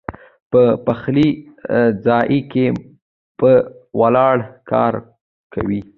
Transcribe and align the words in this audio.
پۀ 0.51 0.61
پخلي 0.85 1.27
ځائے 2.03 2.39
کښې 2.51 2.67
پۀ 3.39 3.51
ولاړه 3.99 4.45
کار 4.71 4.93
کوي 5.53 5.81